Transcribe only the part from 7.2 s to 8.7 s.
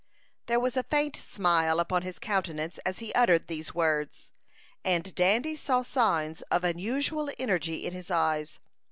energy in his eyes.